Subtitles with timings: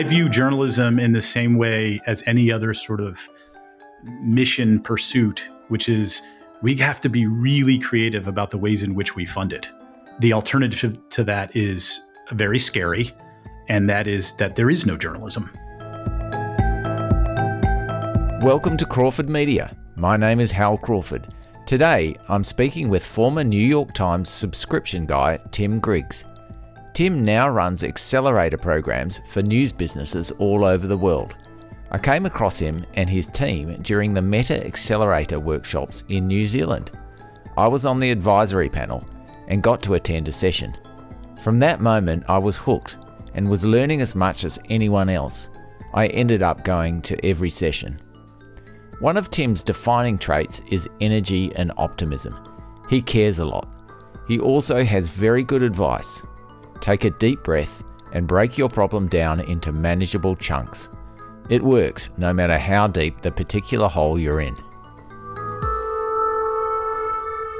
[0.00, 3.28] I view journalism in the same way as any other sort of
[4.22, 6.22] mission pursuit, which is
[6.62, 9.70] we have to be really creative about the ways in which we fund it.
[10.20, 12.00] The alternative to that is
[12.30, 13.10] very scary,
[13.68, 15.50] and that is that there is no journalism.
[18.40, 19.76] Welcome to Crawford Media.
[19.96, 21.28] My name is Hal Crawford.
[21.66, 26.24] Today, I'm speaking with former New York Times subscription guy Tim Griggs.
[27.00, 31.34] Tim now runs accelerator programs for news businesses all over the world.
[31.90, 36.90] I came across him and his team during the Meta Accelerator workshops in New Zealand.
[37.56, 39.02] I was on the advisory panel
[39.48, 40.76] and got to attend a session.
[41.40, 42.98] From that moment, I was hooked
[43.32, 45.48] and was learning as much as anyone else.
[45.94, 47.98] I ended up going to every session.
[48.98, 52.36] One of Tim's defining traits is energy and optimism.
[52.90, 53.70] He cares a lot.
[54.28, 56.22] He also has very good advice.
[56.80, 60.88] Take a deep breath and break your problem down into manageable chunks.
[61.50, 64.56] It works no matter how deep the particular hole you're in.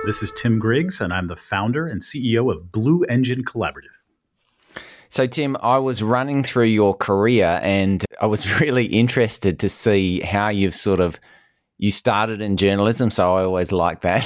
[0.06, 3.92] This is Tim Griggs, and I'm the founder and CEO of Blue Engine Collaborative.
[5.10, 10.20] So, Tim, I was running through your career and I was really interested to see
[10.20, 11.20] how you've sort of
[11.80, 14.22] you started in journalism, so I always like that.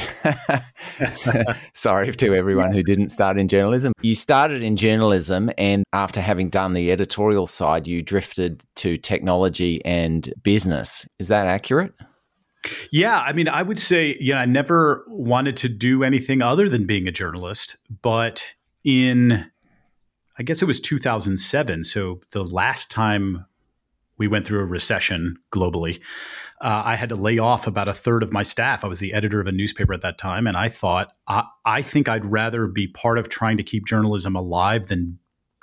[1.73, 3.93] Sorry to everyone who didn't start in journalism.
[4.03, 9.85] You started in journalism, and after having done the editorial side, you drifted to technology
[9.85, 11.07] and business.
[11.21, 11.95] Is that accurate?
[12.91, 16.69] Yeah, I mean, I would say, you know, I never wanted to do anything other
[16.69, 19.49] than being a journalist, but in
[20.37, 21.85] I guess it was 2007.
[21.85, 23.47] So the last time
[24.19, 26.01] we went through a recession globally,
[26.65, 28.85] uh, I had to lay off about a third of my staff.
[28.85, 31.83] I was the editor of a newspaper at that time, and I thought, I, I
[31.83, 35.19] think I'd rather be part of trying to keep journalism alive than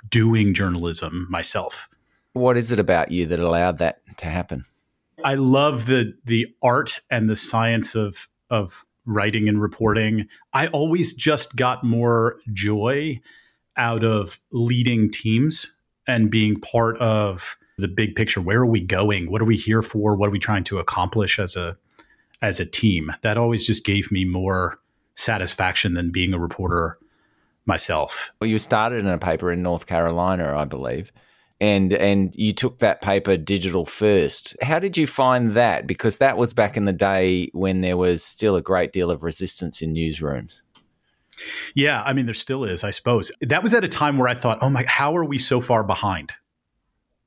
[0.08, 1.88] doing journalism myself.
[2.34, 4.62] What is it about you that allowed that to happen?
[5.24, 10.28] I love the the art and the science of of writing and reporting.
[10.52, 13.20] I always just got more joy
[13.76, 15.66] out of leading teams
[16.06, 18.40] and being part of the big picture.
[18.40, 19.30] Where are we going?
[19.30, 20.16] What are we here for?
[20.16, 21.76] What are we trying to accomplish as a
[22.40, 23.12] as a team?
[23.22, 24.80] That always just gave me more
[25.14, 26.98] satisfaction than being a reporter
[27.66, 28.32] myself.
[28.40, 31.12] Well, you started in a paper in North Carolina, I believe.
[31.60, 34.56] And and you took that paper digital first.
[34.62, 35.86] How did you find that?
[35.86, 39.22] Because that was back in the day when there was still a great deal of
[39.22, 40.62] resistance in newsrooms.
[41.74, 43.30] Yeah, I mean there still is, I suppose.
[43.40, 45.84] That was at a time where I thought, "Oh my, how are we so far
[45.84, 46.32] behind?"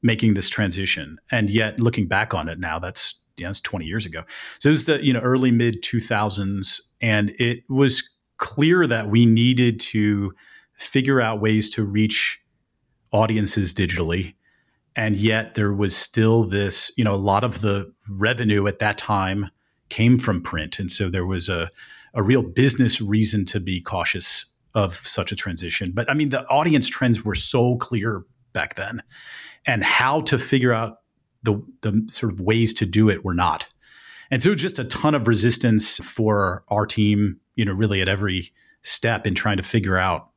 [0.06, 1.18] Making this transition.
[1.32, 4.24] And yet, looking back on it now, that's yeah, it's 20 years ago.
[4.60, 9.26] So it was the you know early mid 2000s, and it was clear that we
[9.26, 10.34] needed to
[10.74, 12.40] figure out ways to reach
[13.12, 14.36] audiences digitally.
[14.98, 18.98] And yet there was still this, you know, a lot of the revenue at that
[18.98, 19.50] time
[19.90, 20.80] came from print.
[20.80, 21.70] And so there was a,
[22.14, 25.92] a real business reason to be cautious of such a transition.
[25.94, 28.24] But I mean, the audience trends were so clear
[28.54, 29.02] back then
[29.66, 31.00] and how to figure out
[31.44, 33.68] the the sort of ways to do it were not.
[34.32, 38.52] And so just a ton of resistance for our team, you know, really at every
[38.82, 40.30] step in trying to figure out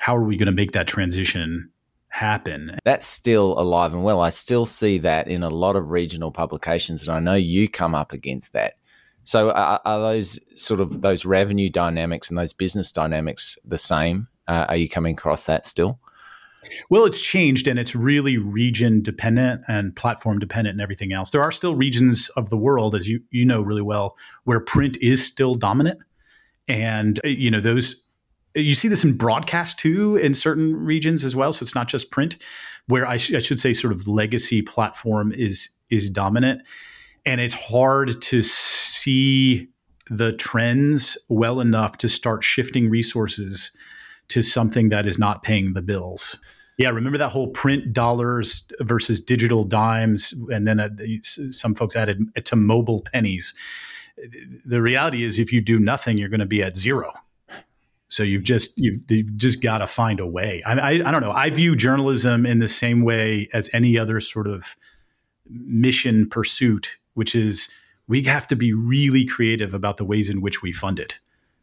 [0.00, 1.70] how are we going to make that transition
[2.08, 2.78] happen.
[2.84, 4.20] That's still alive and well.
[4.20, 7.94] I still see that in a lot of regional publications, and I know you come
[7.94, 8.74] up against that.
[9.24, 14.28] So, are, are those sort of those revenue dynamics and those business dynamics the same?
[14.46, 15.98] Uh, are you coming across that still?
[16.90, 21.30] Well, it's changed and it's really region dependent and platform dependent and everything else.
[21.30, 24.96] There are still regions of the world, as you you know really well, where print
[25.00, 26.00] is still dominant,
[26.68, 28.02] and uh, you know those.
[28.56, 31.52] You see this in broadcast too in certain regions as well.
[31.52, 32.36] So it's not just print,
[32.86, 36.62] where I, sh- I should say sort of legacy platform is is dominant,
[37.26, 39.68] and it's hard to see
[40.10, 43.72] the trends well enough to start shifting resources
[44.28, 46.38] to something that is not paying the bills.
[46.76, 50.88] Yeah, remember that whole print dollars versus digital dimes, and then uh,
[51.22, 53.54] some folks added to mobile pennies.
[54.64, 57.12] The reality is, if you do nothing, you're going to be at zero.
[58.08, 60.62] So you've just you've, you've just got to find a way.
[60.64, 61.32] I, I, I don't know.
[61.32, 64.76] I view journalism in the same way as any other sort of
[65.48, 67.68] mission pursuit, which is
[68.06, 71.18] we have to be really creative about the ways in which we fund it,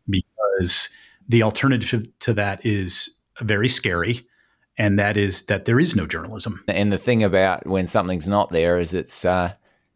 [0.10, 0.90] because
[1.28, 3.10] the alternative to that is
[3.42, 4.22] very scary
[4.78, 6.64] and that is that there is no journalism.
[6.68, 9.54] And the thing about when something's not there is it's uh,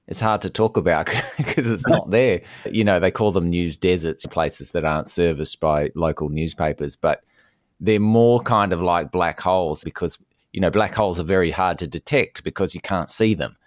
[0.08, 1.08] it's hard to talk about
[1.38, 2.42] because it's not there.
[2.70, 7.24] You know, they call them news deserts, places that aren't serviced by local newspapers, but
[7.80, 10.18] they're more kind of like black holes because
[10.54, 13.58] you know, black holes are very hard to detect because you can't see them.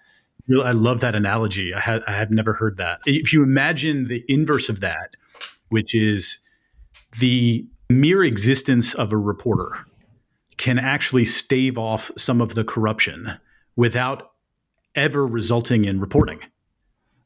[0.64, 1.74] I love that analogy.
[1.74, 3.00] I had I had never heard that.
[3.04, 5.16] If you imagine the inverse of that,
[5.68, 6.38] which is
[7.18, 9.70] the mere existence of a reporter
[10.56, 13.38] can actually stave off some of the corruption
[13.76, 14.32] without
[14.94, 16.40] ever resulting in reporting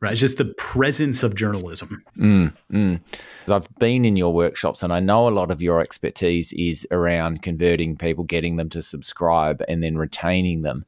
[0.03, 0.13] right?
[0.13, 2.05] It's just the presence of journalism.
[2.19, 3.01] Mm, mm.
[3.49, 7.43] I've been in your workshops and I know a lot of your expertise is around
[7.43, 10.85] converting people, getting them to subscribe, and then retaining them.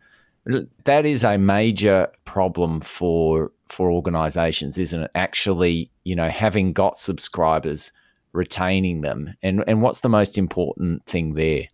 [0.85, 5.11] That is a major problem for for organizations, isn't it?
[5.14, 7.93] Actually, you know, having got subscribers,
[8.34, 9.34] retaining them.
[9.42, 11.64] And and what's the most important thing there?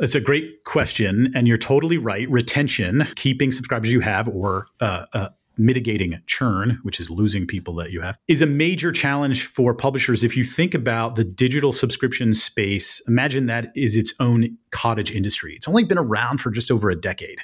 [0.00, 2.30] It's a great question, and you're totally right.
[2.30, 7.90] Retention, keeping subscribers you have, or uh, uh, mitigating churn, which is losing people that
[7.90, 10.22] you have, is a major challenge for publishers.
[10.22, 15.54] If you think about the digital subscription space, imagine that is its own cottage industry.
[15.54, 17.40] It's only been around for just over a decade,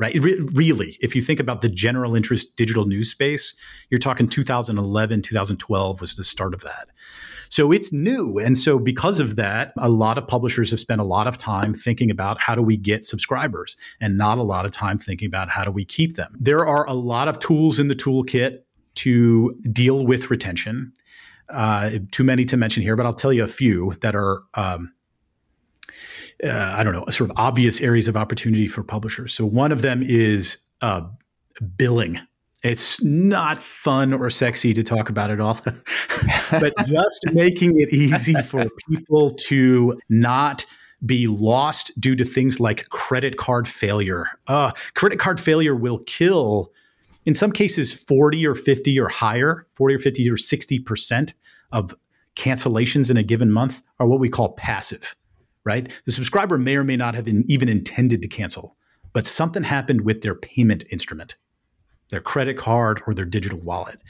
[0.00, 0.16] right?
[0.18, 3.54] Re- really, if you think about the general interest digital news space,
[3.90, 6.88] you're talking 2011, 2012 was the start of that.
[7.50, 8.38] So it's new.
[8.38, 11.74] And so because of that, a lot of publishers have spent a lot of time
[11.74, 15.50] thinking about how do we get subscribers and not a lot of time thinking about
[15.50, 16.34] how do we keep them.
[16.40, 18.60] There are a lot of tools in the toolkit
[18.96, 20.92] to deal with retention.
[21.50, 24.94] Uh, too many to mention here, but I'll tell you a few that are um,
[26.44, 29.34] uh, I don't know, sort of obvious areas of opportunity for publishers.
[29.34, 31.02] So one of them is uh,
[31.76, 32.20] billing
[32.62, 35.58] it's not fun or sexy to talk about it all,
[36.50, 40.66] but just making it easy for people to not
[41.06, 44.26] be lost due to things like credit card failure.
[44.46, 46.70] Uh, credit card failure will kill,
[47.24, 51.32] in some cases, 40 or 50 or higher, 40 or 50 or 60%
[51.72, 51.94] of
[52.36, 55.16] cancellations in a given month are what we call passive,
[55.64, 55.90] right?
[56.06, 58.76] The subscriber may or may not have even intended to cancel,
[59.12, 61.36] but something happened with their payment instrument
[62.10, 64.00] their credit card or their digital wallet.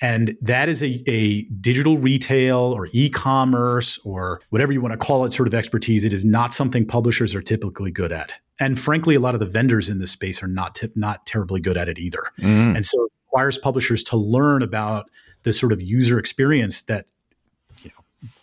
[0.00, 4.98] And that is a, a digital retail or e commerce or whatever you want to
[4.98, 6.04] call it sort of expertise.
[6.04, 8.32] It is not something publishers are typically good at.
[8.58, 11.76] And frankly, a lot of the vendors in this space are not, not terribly good
[11.76, 12.22] at it either.
[12.40, 12.76] Mm.
[12.76, 15.10] And so it requires publishers to learn about
[15.42, 17.06] the sort of user experience that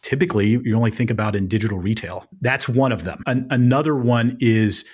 [0.08, 2.26] typically you only think about in digital retail.
[2.40, 3.22] That's one of them.
[3.28, 4.86] An- another one is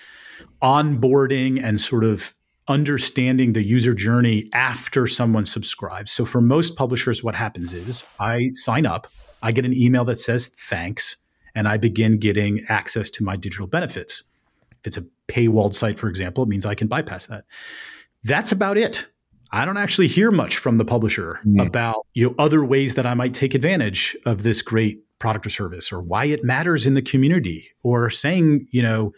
[0.64, 2.34] onboarding and sort of
[2.68, 6.12] understanding the user journey after someone subscribes.
[6.12, 9.06] So for most publishers, what happens is I sign up,
[9.44, 11.18] I get an email that says thanks,
[11.54, 14.24] and I begin getting access to my digital benefits.
[14.72, 17.44] If it's a paywalled site, for example, it means I can bypass that.
[18.24, 19.06] That's about it.
[19.54, 21.64] I don't actually hear much from the publisher mm.
[21.64, 25.50] about you know other ways that I might take advantage of this great product or
[25.50, 29.14] service or why it matters in the community or saying, you know,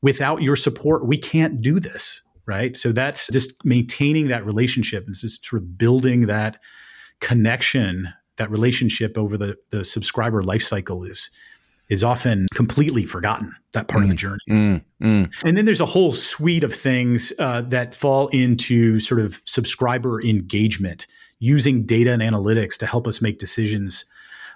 [0.00, 2.76] without your support, we can't do this right?
[2.76, 6.58] So that's just maintaining that relationship and just sort of building that
[7.20, 11.30] connection, that relationship over the the subscriber life cycle is
[11.88, 14.40] is often completely forgotten that part mm, of the mm, journey.
[14.50, 15.44] Mm, mm.
[15.44, 20.20] And then there's a whole suite of things uh, that fall into sort of subscriber
[20.22, 21.06] engagement,
[21.38, 24.04] using data and analytics to help us make decisions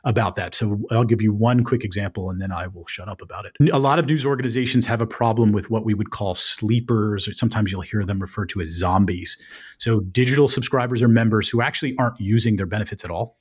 [0.05, 0.55] about that.
[0.55, 3.57] So I'll give you one quick example and then I will shut up about it.
[3.73, 7.33] A lot of news organizations have a problem with what we would call sleepers, or
[7.33, 9.39] sometimes you'll hear them referred to as zombies.
[9.79, 13.39] So digital subscribers or members who actually aren't using their benefits at all.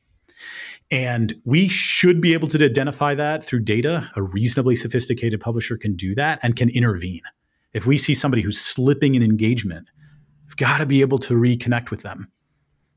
[0.92, 4.10] And we should be able to identify that through data.
[4.16, 7.22] A reasonably sophisticated publisher can do that and can intervene.
[7.74, 9.90] If we see somebody who's slipping in engagement,
[10.46, 12.28] we've got to be able to reconnect with them.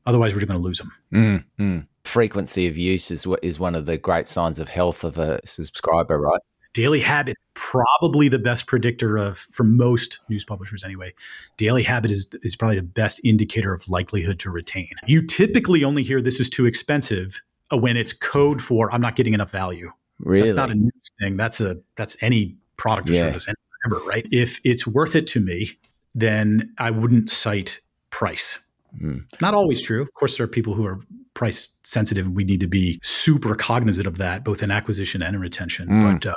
[0.07, 0.91] Otherwise, we're going to lose them.
[1.13, 5.45] Mm-hmm frequency of use is is one of the great signs of health of a
[5.45, 6.39] subscriber, right?
[6.73, 11.13] Daily habit probably the best predictor of for most news publishers anyway.
[11.57, 14.89] Daily habit is is probably the best indicator of likelihood to retain.
[15.05, 17.39] You typically only hear this is too expensive
[17.71, 19.91] when it's code for I'm not getting enough value.
[20.19, 20.47] Really?
[20.47, 21.37] That's not a news thing.
[21.37, 23.23] That's a that's any product or yeah.
[23.23, 23.47] service
[23.85, 24.25] ever, right?
[24.31, 25.77] If it's worth it to me,
[26.15, 28.59] then I wouldn't cite price.
[29.01, 29.23] Mm.
[29.41, 30.01] Not always true.
[30.01, 30.99] Of course, there are people who are
[31.33, 35.35] price sensitive, and we need to be super cognizant of that, both in acquisition and
[35.35, 35.87] in retention.
[35.87, 36.21] Mm.
[36.21, 36.35] But uh,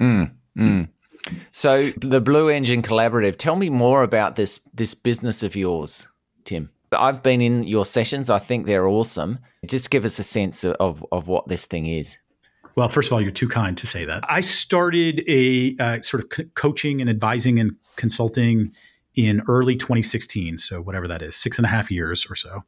[0.00, 0.88] mm.
[1.52, 3.36] So the Blue Engine Collaborative.
[3.36, 6.08] Tell me more about this this business of yours,
[6.44, 6.70] Tim.
[6.92, 8.30] I've been in your sessions.
[8.30, 9.38] I think they're awesome.
[9.66, 12.18] Just give us a sense of of what this thing is.
[12.76, 14.24] Well, first of all, you're too kind to say that.
[14.28, 18.72] I started a uh, sort of coaching and advising and consulting
[19.26, 20.58] in early 2016.
[20.58, 22.62] So, whatever that is, six and a half years or so.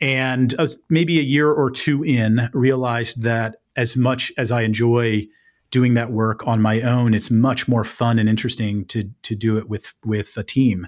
[0.00, 0.54] And
[0.88, 5.26] maybe a year or two in, realized that as much as I enjoy
[5.72, 7.14] doing that work on my own.
[7.14, 10.86] It's much more fun and interesting to to do it with with a team.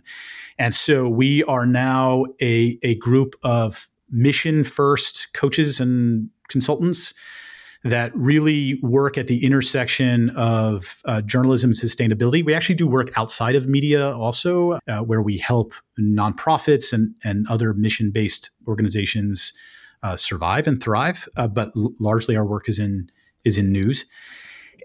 [0.59, 7.15] And so we are now a a group of mission first coaches and consultants
[7.85, 12.45] that really work at the intersection of uh, journalism and sustainability.
[12.45, 17.47] We actually do work outside of media also, uh, where we help nonprofits and, and
[17.49, 19.53] other mission based organizations
[20.03, 21.29] uh, survive and thrive.
[21.37, 23.11] Uh, but l- largely, our work is in
[23.45, 24.07] is in news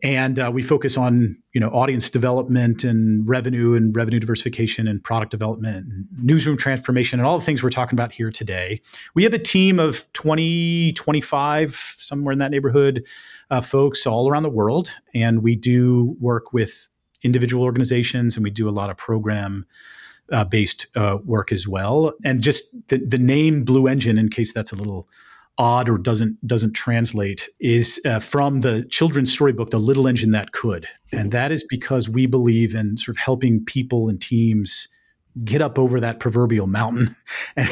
[0.01, 5.03] and uh, we focus on you know audience development and revenue and revenue diversification and
[5.03, 8.81] product development and newsroom transformation and all the things we're talking about here today.
[9.13, 13.05] We have a team of 20 25 somewhere in that neighborhood
[13.49, 14.93] uh, folks all around the world.
[15.13, 16.89] And we do work with
[17.23, 19.65] individual organizations and we do a lot of program
[20.31, 22.13] uh, based uh, work as well.
[22.23, 25.07] And just the, the name blue engine in case that's a little
[25.59, 30.53] odd or doesn't doesn't translate is uh, from the children's storybook the little engine that
[30.53, 30.87] could.
[31.11, 34.87] And that is because we believe in sort of helping people and teams
[35.43, 37.15] get up over that proverbial mountain.
[37.55, 37.69] And,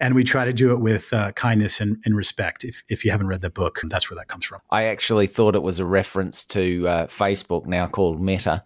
[0.00, 2.64] and we try to do it with uh, kindness and, and, respect.
[2.64, 4.60] If, if you haven't read that book that's where that comes from.
[4.70, 8.62] I actually thought it was a reference to uh, facebook now called meta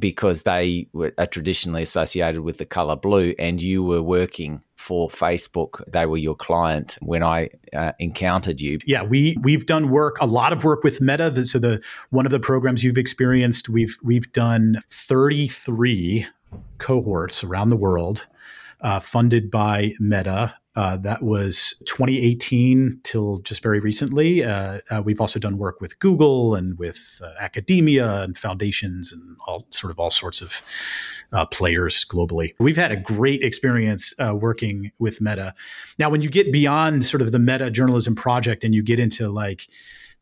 [0.00, 5.08] because they were are traditionally associated with the color blue and you were working for
[5.08, 5.84] Facebook.
[5.90, 8.78] They were your client when I uh, encountered you.
[8.86, 11.44] Yeah we we've done work a lot of work with Meta.
[11.44, 16.26] So the one of the programs you've experienced we've we've done 33
[16.78, 18.26] cohorts around the world
[18.80, 24.42] uh, funded by Meta uh, that was 2018 till just very recently.
[24.42, 29.36] Uh, uh, we've also done work with Google and with uh, academia and foundations and
[29.46, 30.62] all sort of all sorts of
[31.34, 32.54] uh, players globally.
[32.58, 35.52] We've had a great experience working with Meta.
[35.98, 39.28] Now, when you get beyond sort of the Meta journalism project and you get into
[39.28, 39.68] like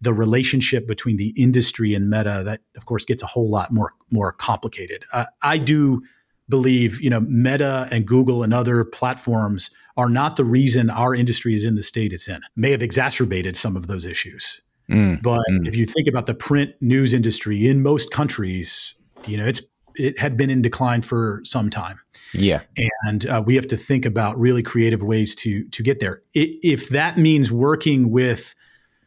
[0.01, 3.95] the relationship between the industry and Meta, that of course gets a whole lot more
[4.11, 5.05] more complicated.
[5.41, 6.03] I do
[6.49, 11.55] believe you know Meta and Google and other platforms are not the reason our industry
[11.55, 12.41] is in the state it's in.
[12.57, 14.61] May have exacerbated some of those issues.
[14.91, 15.67] Mm, but mm.
[15.67, 18.95] if you think about the print news industry in most countries,
[19.27, 19.61] you know, it's
[19.97, 21.97] it had been in decline for some time.
[22.33, 22.61] Yeah,
[23.05, 26.23] and uh, we have to think about really creative ways to to get there.
[26.35, 28.55] It, if that means working with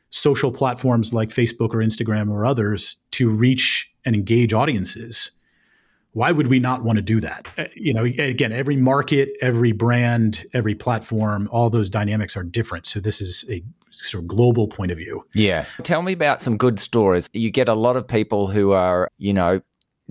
[0.10, 5.32] social platforms like Facebook or Instagram or others to reach and engage audiences,
[6.14, 7.48] why would we not want to do that?
[7.58, 12.86] Uh, you know, again, every market, every brand, every platform, all those dynamics are different.
[12.86, 15.26] So this is a sort of global point of view.
[15.34, 15.66] Yeah.
[15.84, 17.30] Tell me about some good stories.
[17.34, 19.62] You get a lot of people who are, you know,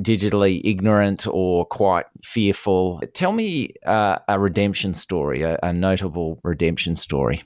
[0.01, 3.03] digitally ignorant or quite fearful.
[3.13, 7.43] Tell me uh, a redemption story, a, a notable redemption story.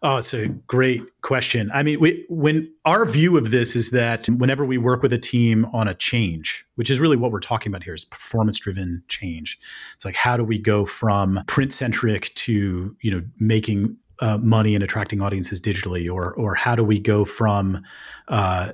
[0.00, 1.72] Oh, it's a great question.
[1.74, 5.18] I mean, we, when our view of this is that whenever we work with a
[5.18, 9.58] team on a change, which is really what we're talking about here, is performance-driven change.
[9.94, 14.84] It's like how do we go from print-centric to you know making uh, money and
[14.84, 17.82] attracting audiences digitally, or or how do we go from
[18.28, 18.72] uh,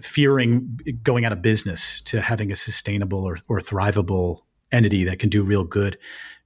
[0.00, 5.28] fearing going out of business to having a sustainable or, or thrivable entity that can
[5.28, 5.98] do real good?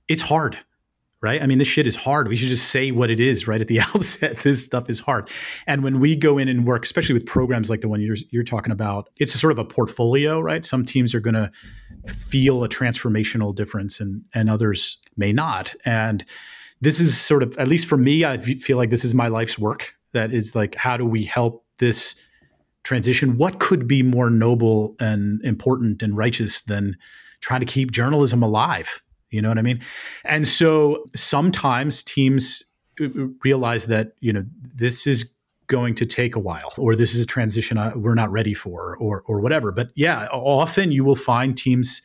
[0.09, 0.59] It's hard
[1.25, 1.43] right?
[1.43, 2.29] I mean, this shit is hard.
[2.29, 4.41] We should just say what it is right at the outset.
[4.41, 5.31] This stuff is hard.
[5.67, 8.45] And when we go in and work, especially with programs like the one you're, you're
[8.45, 10.65] talking about, it's a sort of a portfolio, right?
[10.67, 11.51] Some teams are going to
[12.07, 15.75] feel a transformational difference and, and others may not.
[15.87, 16.27] And
[16.83, 19.59] this is sort of, at least for me, I feel like this is my life's
[19.59, 19.95] work.
[20.13, 22.17] That is like, how do we help this
[22.83, 23.39] transition?
[23.39, 26.99] What could be more noble and important and righteous than
[27.41, 29.01] trying to keep journalism alive?
[29.35, 29.81] You know what I mean?
[30.25, 32.63] And so sometimes teams
[33.01, 35.31] uh, uh, realize that, you know, this is
[35.67, 39.23] going to take a while or this is a transition we're not ready for or
[39.27, 39.73] or whatever.
[39.73, 42.03] But yeah, often you will find teams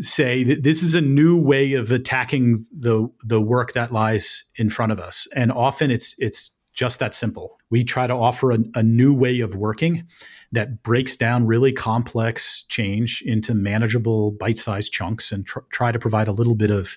[0.00, 4.70] say that this is a new way of attacking the the work that lies in
[4.70, 5.28] front of us.
[5.34, 7.58] And often it's it's just that simple.
[7.70, 10.06] We try to offer a, a, new way of working
[10.52, 15.98] that breaks down really complex change into manageable bite sized chunks and tr- try to
[15.98, 16.96] provide a little bit of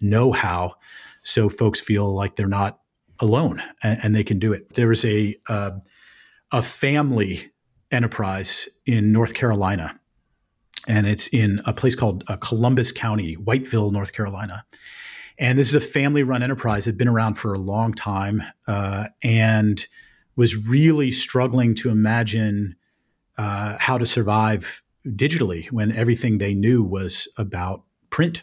[0.00, 0.74] know how
[1.22, 2.80] so folks feel like they're not
[3.18, 4.74] alone and, and they can do it.
[4.74, 5.72] There is a, uh,
[6.52, 7.50] a family
[7.90, 9.98] enterprise in North Carolina,
[10.86, 14.64] and it's in a place called uh, Columbus County, Whiteville, North Carolina
[15.38, 16.84] and this is a family run enterprise.
[16.84, 19.86] That had been around for a long time uh, and
[20.36, 22.76] was really struggling to imagine
[23.36, 28.42] uh, how to survive digitally when everything they knew was about print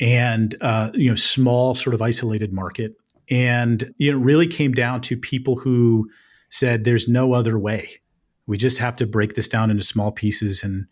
[0.00, 2.94] and uh, you know small sort of isolated market.
[3.30, 6.10] And you know, really came down to people who
[6.50, 8.00] said there's no other way.
[8.46, 10.86] We just have to break this down into small pieces and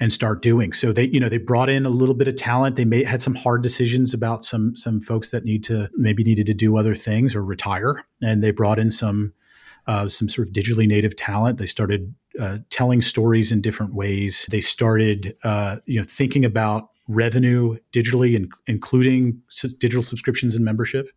[0.00, 0.72] and start doing.
[0.72, 2.76] So they, you know, they brought in a little bit of talent.
[2.76, 6.54] They had some hard decisions about some some folks that need to maybe needed to
[6.54, 9.34] do other things or retire, and they brought in some
[9.86, 11.58] uh, some sort of digitally native talent.
[11.58, 14.46] They started uh, telling stories in different ways.
[14.50, 19.42] They started, uh, you know, thinking about revenue digitally, and including
[19.78, 21.10] digital subscriptions and membership,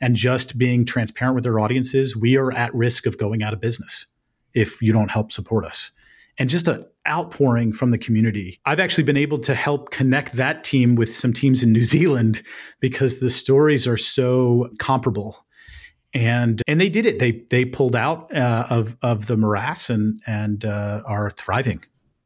[0.00, 2.16] and just being transparent with their audiences.
[2.16, 4.06] We are at risk of going out of business
[4.54, 5.90] if you don't help support us
[6.38, 8.58] and just an outpouring from the community.
[8.64, 12.42] I've actually been able to help connect that team with some teams in New Zealand
[12.80, 15.44] because the stories are so comparable.
[16.12, 17.18] And and they did it.
[17.18, 21.84] They they pulled out uh, of of the morass and and uh, are thriving.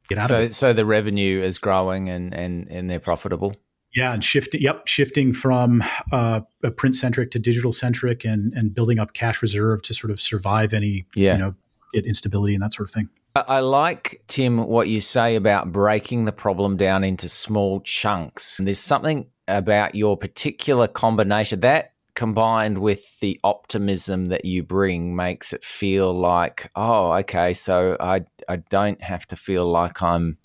[0.09, 0.55] Get out so, of it.
[0.55, 3.57] So the revenue is growing and and and they're profitable.
[3.95, 4.61] Yeah, and shifting.
[4.61, 5.83] Yep, shifting from
[6.13, 6.41] uh,
[6.77, 10.75] print centric to digital centric, and and building up cash reserve to sort of survive
[10.75, 11.33] any yeah.
[11.33, 11.55] you know
[11.95, 13.09] instability and that sort of thing.
[13.49, 18.61] I like, Tim, what you say about breaking the problem down into small chunks.
[18.63, 25.53] There's something about your particular combination that combined with the optimism that you bring makes
[25.53, 30.37] it feel like, oh, okay, so I, I don't have to feel like I'm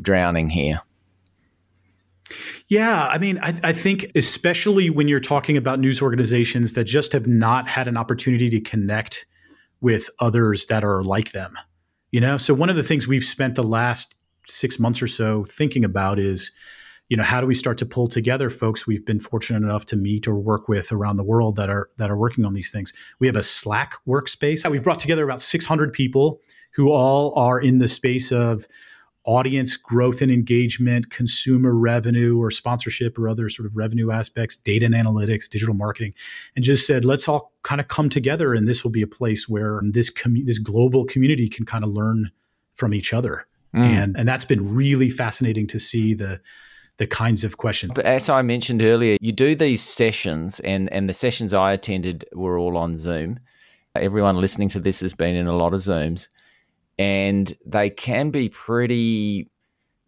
[0.00, 0.80] drowning here.
[2.68, 7.12] Yeah, I mean, I, I, think especially when you're talking about news organizations that just
[7.12, 9.26] have not had an opportunity to connect
[9.80, 11.56] with others that are like them.
[12.10, 14.14] You know, so one of the things we've spent the last
[14.46, 16.52] six months or so thinking about is,
[17.08, 19.96] you know, how do we start to pull together folks we've been fortunate enough to
[19.96, 22.92] meet or work with around the world that are that are working on these things.
[23.18, 24.68] We have a Slack workspace.
[24.68, 26.40] We've brought together about 600 people
[26.72, 28.66] who all are in the space of
[29.26, 34.86] audience growth and engagement, consumer revenue or sponsorship or other sort of revenue aspects, data
[34.86, 36.14] and analytics, digital marketing,
[36.54, 38.54] and just said, let's all kind of come together.
[38.54, 41.90] And this will be a place where this, com- this global community can kind of
[41.90, 42.30] learn
[42.74, 43.46] from each other.
[43.74, 43.84] Mm.
[43.84, 46.40] And, and that's been really fascinating to see the,
[46.98, 47.92] the kinds of questions.
[47.94, 52.24] But as I mentioned earlier, you do these sessions, and, and the sessions I attended
[52.32, 53.40] were all on Zoom.
[53.96, 56.28] Everyone listening to this has been in a lot of Zooms
[56.98, 59.50] and they can be pretty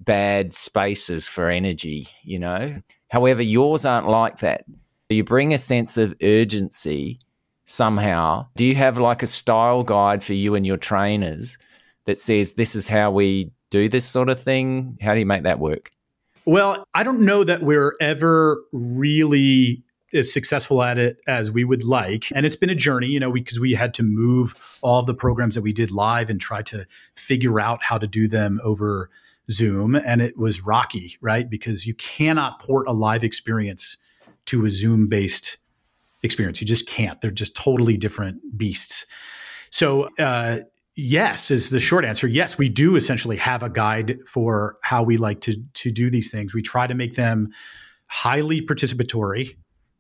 [0.01, 2.81] bad spaces for energy, you know.
[3.11, 4.65] However, yours aren't like that.
[5.09, 7.19] You bring a sense of urgency
[7.65, 8.47] somehow.
[8.57, 11.59] Do you have like a style guide for you and your trainers
[12.05, 14.99] that says this is how we do this sort of thing?
[15.01, 15.91] How do you make that work?
[16.47, 21.85] Well, I don't know that we're ever really as successful at it as we would
[21.85, 22.27] like.
[22.35, 25.15] And it's been a journey, you know, because we, we, had to move all the
[25.15, 29.11] programs that we did live and try to figure out how to do them over
[29.51, 29.95] Zoom.
[29.95, 31.49] And it was rocky, right?
[31.49, 33.99] Because you cannot port a live experience
[34.47, 35.59] to a Zoom based
[36.23, 36.61] experience.
[36.61, 37.21] You just can't.
[37.21, 39.07] They're just totally different beasts.
[39.71, 40.61] So, uh,
[41.01, 45.17] yes is the short answer yes we do essentially have a guide for how we
[45.17, 47.49] like to to do these things we try to make them
[48.09, 49.55] highly participatory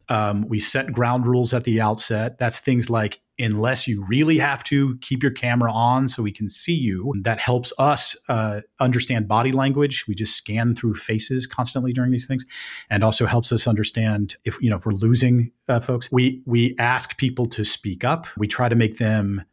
[0.08, 2.38] um, we set ground rules at the outset.
[2.38, 6.48] That's things like unless you really have to, keep your camera on so we can
[6.48, 7.14] see you.
[7.22, 10.06] That helps us uh, understand body language.
[10.08, 12.44] We just scan through faces constantly during these things,
[12.90, 16.10] and also helps us understand if you know if we're losing uh, folks.
[16.10, 18.26] We we ask people to speak up.
[18.36, 19.44] We try to make them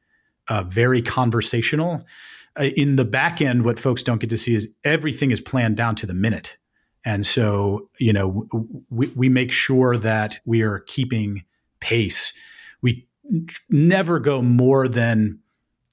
[0.48, 2.06] uh, very conversational.
[2.58, 5.76] Uh, in the back end, what folks don't get to see is everything is planned
[5.76, 6.58] down to the minute.
[7.06, 8.48] And so, you know,
[8.90, 11.44] we, we make sure that we are keeping
[11.80, 12.34] pace.
[12.82, 13.08] We
[13.70, 15.40] never go more than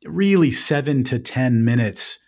[0.05, 2.19] really seven to 10 minutes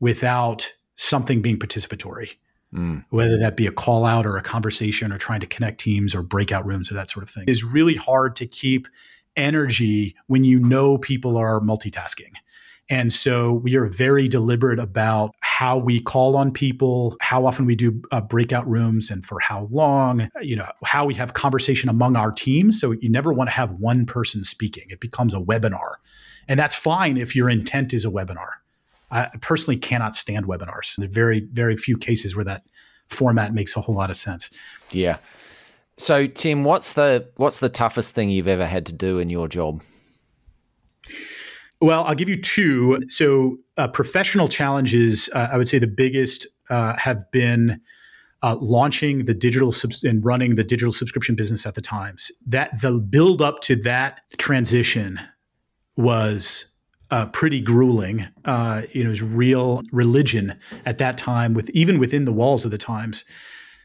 [0.00, 2.34] without something being participatory,
[2.74, 3.04] mm.
[3.10, 6.22] whether that be a call out or a conversation or trying to connect teams or
[6.22, 7.44] breakout rooms or that sort of thing.
[7.46, 8.88] It's really hard to keep
[9.36, 12.32] energy when you know people are multitasking.
[12.90, 17.76] And so we are very deliberate about how we call on people, how often we
[17.76, 22.16] do uh, breakout rooms and for how long, you know, how we have conversation among
[22.16, 22.72] our team.
[22.72, 24.86] So you never want to have one person speaking.
[24.90, 25.94] It becomes a webinar.
[26.48, 28.48] And that's fine if your intent is a webinar.
[29.12, 30.96] I personally cannot stand webinars.
[30.96, 32.64] There are very, very few cases where that
[33.06, 34.50] format makes a whole lot of sense.
[34.90, 35.18] Yeah.
[35.96, 39.46] So Tim, what's the what's the toughest thing you've ever had to do in your
[39.46, 39.82] job?
[41.80, 43.00] Well, I'll give you two.
[43.08, 47.80] So, uh, professional challenges, uh, I would say the biggest uh, have been
[48.42, 52.30] uh, launching the digital subs- and running the digital subscription business at the Times.
[52.46, 55.20] That the build up to that transition
[55.96, 56.66] was
[57.10, 58.26] uh, pretty grueling.
[58.44, 61.54] Uh, you know, it was real religion at that time.
[61.54, 63.24] With even within the walls of the Times,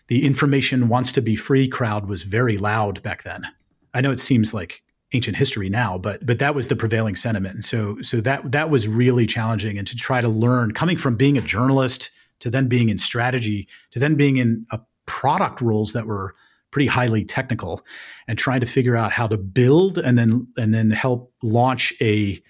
[0.07, 3.47] the information wants to be free crowd was very loud back then.
[3.93, 4.83] I know it seems like
[5.15, 7.55] ancient history now, but but that was the prevailing sentiment.
[7.55, 9.77] And so so that that was really challenging.
[9.77, 13.67] And to try to learn, coming from being a journalist to then being in strategy
[13.91, 16.35] to then being in a product roles that were
[16.71, 17.85] pretty highly technical,
[18.27, 22.41] and trying to figure out how to build and then and then help launch a,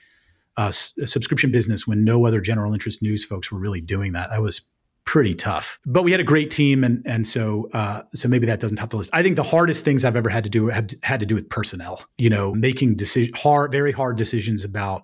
[0.58, 4.30] a, a subscription business when no other general interest news folks were really doing that.
[4.32, 4.62] That was
[5.06, 5.80] pretty tough.
[5.86, 8.90] But we had a great team, and and so uh, so maybe that doesn't top
[8.90, 9.12] the list.
[9.14, 11.50] I think the hardest things I've ever had to do have had to do with
[11.50, 12.04] personnel.
[12.18, 15.04] You know, making decision hard, very hard decisions about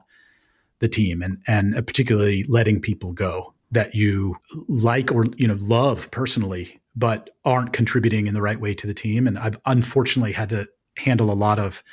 [0.79, 4.35] the team, and and particularly letting people go that you
[4.67, 8.93] like or you know love personally, but aren't contributing in the right way to the
[8.93, 9.27] team.
[9.27, 11.83] And I've unfortunately had to handle a lot of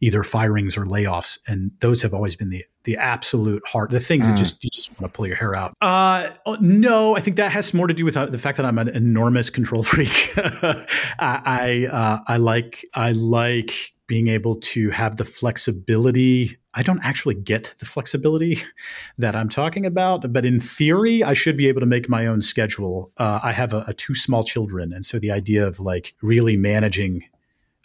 [0.00, 4.26] either firings or layoffs, and those have always been the the absolute heart, the things
[4.26, 4.30] mm.
[4.30, 5.74] that just you just want to pull your hair out.
[5.80, 6.30] Uh,
[6.60, 8.88] no, I think that has more to do with uh, the fact that I'm an
[8.88, 10.32] enormous control freak.
[10.36, 10.86] I
[11.18, 16.56] I, uh, I like I like being able to have the flexibility.
[16.74, 18.62] I don't actually get the flexibility
[19.18, 22.42] that I'm talking about, but in theory, I should be able to make my own
[22.42, 23.10] schedule.
[23.16, 26.56] Uh, I have a, a two small children, and so the idea of like really
[26.56, 27.24] managing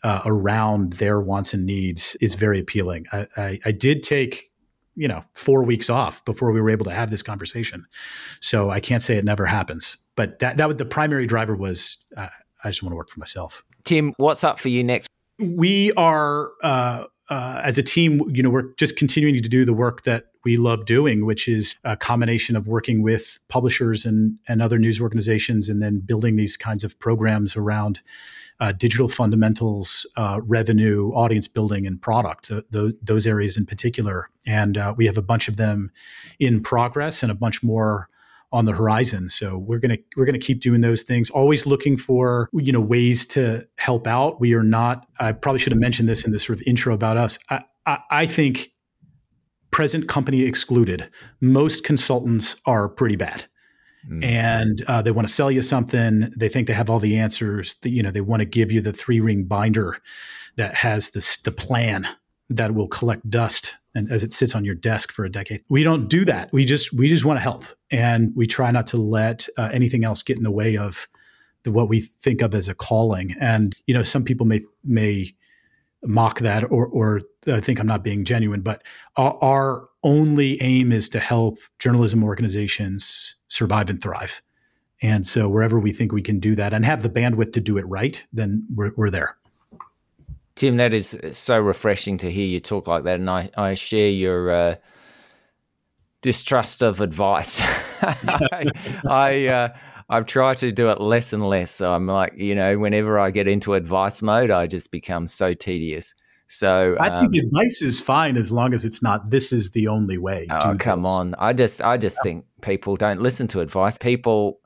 [0.03, 3.05] uh, around their wants and needs is very appealing.
[3.11, 4.51] I, I, I, did take,
[4.95, 7.85] you know, four weeks off before we were able to have this conversation,
[8.39, 9.97] so I can't say it never happens.
[10.15, 12.29] But that that was the primary driver was uh,
[12.63, 13.63] I just want to work for myself.
[13.83, 15.07] Tim, what's up for you next?
[15.39, 19.73] We are uh, uh as a team, you know, we're just continuing to do the
[19.73, 24.61] work that we love doing, which is a combination of working with publishers and and
[24.61, 28.01] other news organizations, and then building these kinds of programs around
[28.59, 32.49] uh, digital fundamentals, uh, revenue, audience building, and product.
[32.49, 35.91] The, the, those areas in particular, and uh, we have a bunch of them
[36.39, 38.07] in progress and a bunch more
[38.51, 39.29] on the horizon.
[39.29, 41.29] So we're gonna we're gonna keep doing those things.
[41.29, 44.39] Always looking for you know ways to help out.
[44.39, 45.07] We are not.
[45.19, 47.39] I probably should have mentioned this in this sort of intro about us.
[47.49, 48.71] I, I, I think
[49.71, 51.09] present company excluded,
[51.39, 53.45] most consultants are pretty bad.
[54.09, 54.25] Mm.
[54.25, 56.31] And uh, they want to sell you something.
[56.35, 57.75] They think they have all the answers.
[57.75, 59.97] The, you know, they want to give you the three ring binder
[60.57, 62.07] that has this the plan
[62.55, 65.63] that will collect dust and as it sits on your desk for a decade.
[65.69, 66.51] We don't do that.
[66.53, 70.05] We just we just want to help, and we try not to let uh, anything
[70.05, 71.07] else get in the way of
[71.63, 73.35] the, what we think of as a calling.
[73.39, 75.33] And you know, some people may may
[76.03, 78.83] mock that or or think I'm not being genuine, but
[79.17, 84.41] our, our only aim is to help journalism organizations survive and thrive.
[85.01, 87.77] And so wherever we think we can do that and have the bandwidth to do
[87.77, 89.35] it right, then we're, we're there.
[90.61, 93.19] Tim, that is so refreshing to hear you talk like that.
[93.19, 94.75] And I, I share your uh,
[96.21, 97.59] distrust of advice.
[98.03, 98.67] I,
[99.09, 99.69] I uh,
[100.07, 101.71] I've tried to do it less and less.
[101.71, 105.55] So I'm like, you know, whenever I get into advice mode, I just become so
[105.55, 106.13] tedious.
[106.45, 109.87] So I think um, advice is fine as long as it's not this is the
[109.87, 110.45] only way.
[110.51, 111.09] Oh come this.
[111.09, 111.33] on!
[111.39, 112.33] I just I just yeah.
[112.33, 113.97] think people don't listen to advice.
[113.97, 114.59] People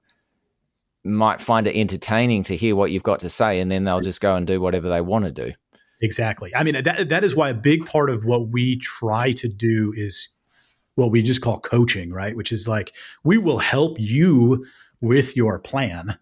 [1.05, 4.19] might find it entertaining to hear what you've got to say, and then they'll just
[4.19, 5.53] go and do whatever they want to do.
[6.01, 6.53] Exactly.
[6.55, 9.93] I mean that that is why a big part of what we try to do
[9.95, 10.29] is
[10.95, 12.35] what we just call coaching, right?
[12.35, 14.65] Which is like we will help you
[15.01, 16.17] with your plan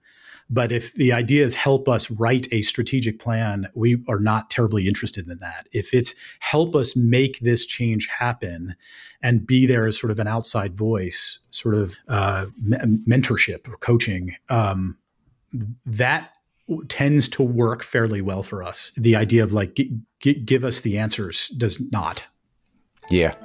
[0.54, 4.88] but if the idea is help us write a strategic plan, we are not terribly
[4.88, 5.68] interested in that.
[5.72, 8.76] If it's help us make this change happen
[9.22, 14.36] and be there as sort of an outside voice, sort of uh, mentorship or coaching,
[14.50, 14.98] um,
[15.86, 16.30] that
[16.88, 18.92] tends to work fairly well for us.
[18.98, 22.24] The idea of like, g- g- give us the answers does not.
[23.10, 23.36] Yeah.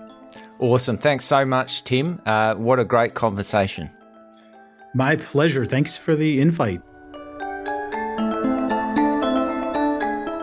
[0.59, 0.99] Awesome.
[0.99, 2.21] Thanks so much, Tim.
[2.27, 3.91] Uh, what a great conversation.
[4.95, 5.67] My pleasure.
[5.67, 6.81] Thanks for the invite.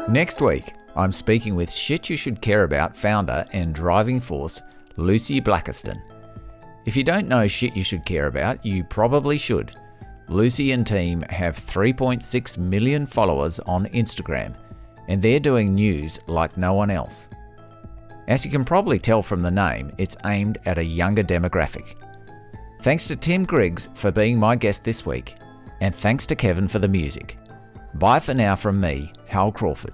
[0.07, 4.61] Next week, I'm speaking with Shit You Should Care About founder and driving force,
[4.95, 6.01] Lucy Blackiston.
[6.85, 9.75] If you don't know Shit You Should Care About, you probably should.
[10.27, 14.55] Lucy and team have 3.6 million followers on Instagram,
[15.07, 17.29] and they're doing news like no one else.
[18.27, 21.95] As you can probably tell from the name, it's aimed at a younger demographic.
[22.81, 25.35] Thanks to Tim Griggs for being my guest this week,
[25.81, 27.37] and thanks to Kevin for the music.
[27.95, 29.93] Bye for now from me, Hal Crawford.